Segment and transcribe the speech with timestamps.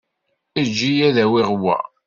[0.61, 1.75] Eǧǧ-iyi ad awiɣ wa.